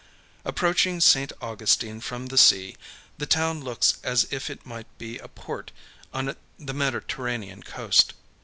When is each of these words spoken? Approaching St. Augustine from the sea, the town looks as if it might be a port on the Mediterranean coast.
Approaching 0.43 0.99
St. 0.99 1.31
Augustine 1.41 2.01
from 2.01 2.25
the 2.25 2.37
sea, 2.39 2.75
the 3.19 3.27
town 3.27 3.63
looks 3.63 3.99
as 4.03 4.27
if 4.31 4.49
it 4.49 4.65
might 4.65 4.87
be 4.97 5.19
a 5.19 5.27
port 5.27 5.71
on 6.11 6.35
the 6.57 6.73
Mediterranean 6.73 7.61
coast. 7.61 8.15